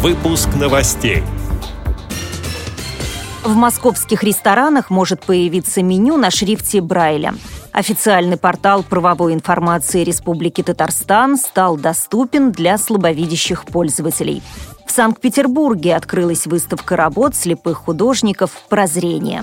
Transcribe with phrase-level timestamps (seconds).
[0.00, 1.24] Выпуск новостей.
[3.42, 7.34] В московских ресторанах может появиться меню на шрифте Брайля.
[7.72, 14.40] Официальный портал правовой информации Республики Татарстан стал доступен для слабовидящих пользователей.
[14.86, 19.42] В Санкт-Петербурге открылась выставка работ слепых художников «Прозрение».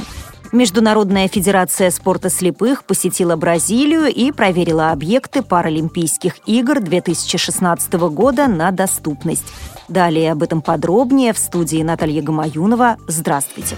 [0.51, 9.45] Международная федерация спорта слепых посетила Бразилию и проверила объекты Паралимпийских игр 2016 года на доступность.
[9.87, 12.97] Далее об этом подробнее в студии Наталья Гамаюнова.
[13.07, 13.75] Здравствуйте.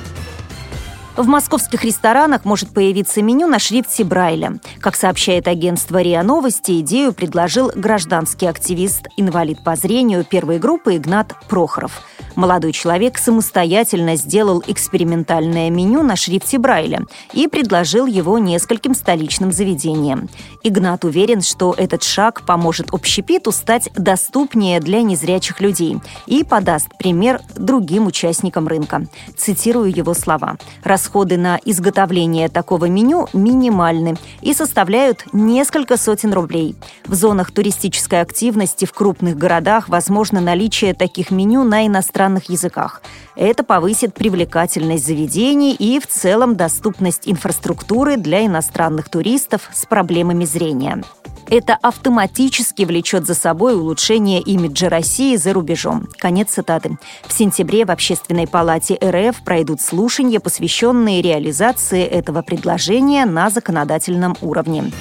[1.16, 4.60] В московских ресторанах может появиться меню на шрифте Брайля.
[4.80, 11.34] Как сообщает агентство РИА Новости, идею предложил гражданский активист, инвалид по зрению первой группы Игнат
[11.50, 12.04] Прохоров–
[12.38, 17.02] Молодой человек самостоятельно сделал экспериментальное меню на шрифте Брайля
[17.34, 20.30] и предложил его нескольким столичным заведениям.
[20.62, 25.98] Игнат уверен, что этот шаг поможет общепиту стать доступнее для незрячих людей
[26.28, 29.08] и подаст пример другим участникам рынка.
[29.36, 30.58] Цитирую его слова.
[30.84, 36.76] «Расходы на изготовление такого меню минимальны и составляют несколько сотен рублей.
[37.08, 43.02] В зонах туристической активности в крупных городах возможно наличие таких меню на иностранных иностранных языках.
[43.36, 51.04] Это повысит привлекательность заведений и в целом доступность инфраструктуры для иностранных туристов с проблемами зрения.
[51.50, 56.08] Это автоматически влечет за собой улучшение имиджа России за рубежом.
[56.18, 56.98] Конец цитаты.
[57.26, 64.92] В сентябре в Общественной палате РФ пройдут слушания, посвященные реализации этого предложения на законодательном уровне.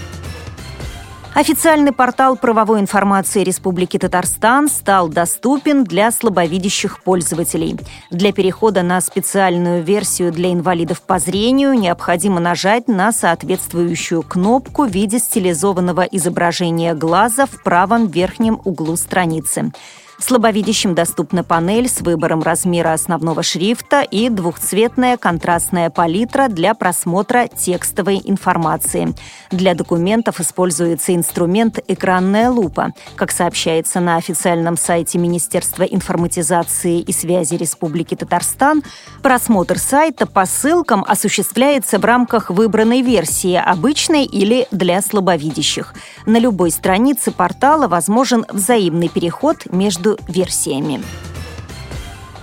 [1.36, 7.78] Официальный портал правовой информации Республики Татарстан стал доступен для слабовидящих пользователей.
[8.10, 14.90] Для перехода на специальную версию для инвалидов по зрению необходимо нажать на соответствующую кнопку в
[14.90, 19.72] виде стилизованного изображения глаза в правом верхнем углу страницы.
[20.18, 28.22] Слабовидящим доступна панель с выбором размера основного шрифта и двухцветная контрастная палитра для просмотра текстовой
[28.24, 29.14] информации.
[29.50, 32.92] Для документов используется инструмент «Экранная лупа».
[33.14, 38.82] Как сообщается на официальном сайте Министерства информатизации и связи Республики Татарстан,
[39.22, 45.92] просмотр сайта по ссылкам осуществляется в рамках выбранной версии, обычной или для слабовидящих.
[46.24, 51.02] На любой странице портала возможен взаимный переход между между версиями.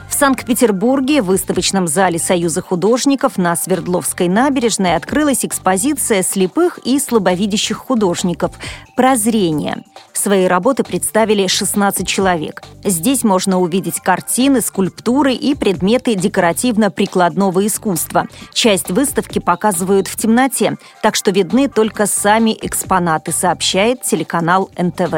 [0.09, 7.78] В Санкт-Петербурге в выставочном зале Союза художников на Свердловской набережной открылась экспозиция слепых и слабовидящих
[7.78, 8.51] художников
[8.96, 9.84] «Прозрение».
[10.13, 12.62] Свои работы представили 16 человек.
[12.84, 18.28] Здесь можно увидеть картины, скульптуры и предметы декоративно-прикладного искусства.
[18.53, 25.16] Часть выставки показывают в темноте, так что видны только сами экспонаты, сообщает телеканал НТВ.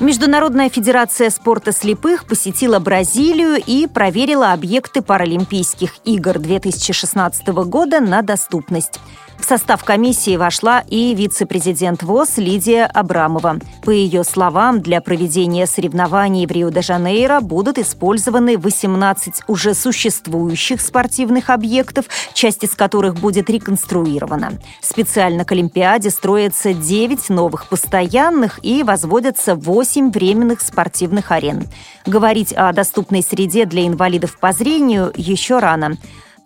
[0.00, 9.00] Международная федерация спорта слепых посетила Бразилию и проверила объекты Паралимпийских игр 2016 года на доступность.
[9.38, 13.58] В состав комиссии вошла и вице-президент ВОЗ Лидия Абрамова.
[13.82, 22.06] По ее словам, для проведения соревнований в Рио-де-Жанейро будут использованы 18 уже существующих спортивных объектов,
[22.34, 24.52] часть из которых будет реконструирована.
[24.82, 31.66] Специально к Олимпиаде строятся 9 новых постоянных и возводятся 8 временных спортивных арен.
[32.04, 35.96] Говорить о доступной среде для инвалидов по зрению еще рано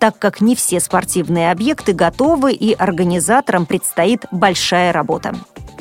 [0.02, 5.36] так как не все спортивные объекты готовы и организаторам предстоит большая работа.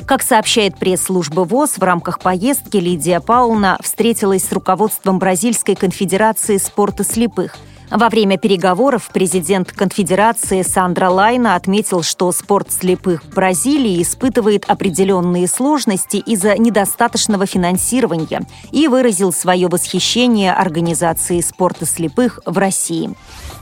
[0.06, 7.02] Как сообщает пресс-служба ВОЗ, в рамках поездки Лидия Пауна встретилась с руководством Бразильской конфедерации спорта
[7.02, 7.56] слепых–
[7.92, 15.46] во время переговоров президент конфедерации Сандра Лайна отметил, что спорт слепых в Бразилии испытывает определенные
[15.46, 23.14] сложности из-за недостаточного финансирования и выразил свое восхищение организацией спорта слепых в России.